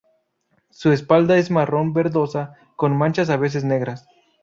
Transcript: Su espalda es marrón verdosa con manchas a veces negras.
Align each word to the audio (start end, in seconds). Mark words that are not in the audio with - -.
Su 0.71 0.91
espalda 0.91 1.37
es 1.37 1.51
marrón 1.51 1.93
verdosa 1.93 2.55
con 2.75 2.97
manchas 2.97 3.29
a 3.29 3.37
veces 3.37 3.63
negras. 3.63 4.07